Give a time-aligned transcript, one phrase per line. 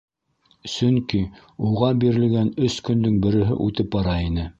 [0.75, 1.19] Сөнки
[1.71, 4.49] уға бирелгән өс көндөң береһе үтеп бара ине.